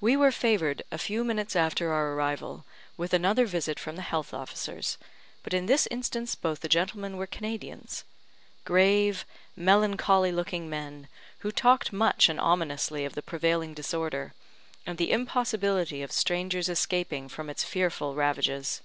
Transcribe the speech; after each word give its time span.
We 0.00 0.16
were 0.16 0.30
favoured, 0.30 0.84
a 0.92 0.98
few 0.98 1.24
minutes 1.24 1.56
after 1.56 1.92
our 1.92 2.12
arrival, 2.12 2.64
with 2.96 3.12
another 3.12 3.44
visit 3.44 3.80
from 3.80 3.96
the 3.96 4.02
health 4.02 4.32
officers; 4.32 4.98
but 5.42 5.52
in 5.52 5.66
this 5.66 5.88
instance 5.90 6.36
both 6.36 6.60
the 6.60 6.68
gentlemen 6.68 7.16
were 7.16 7.26
Canadians. 7.26 8.04
Grave, 8.64 9.24
melancholy 9.56 10.30
looking 10.30 10.70
men, 10.70 11.08
who 11.38 11.50
talked 11.50 11.92
much 11.92 12.28
and 12.28 12.38
ominously 12.38 13.04
of 13.04 13.16
the 13.16 13.20
prevailing 13.22 13.74
disorder, 13.74 14.32
and 14.86 14.96
the 14.96 15.10
impossibility 15.10 16.02
of 16.04 16.12
strangers 16.12 16.68
escaping 16.68 17.28
from 17.28 17.50
its 17.50 17.64
fearful 17.64 18.14
ravages. 18.14 18.80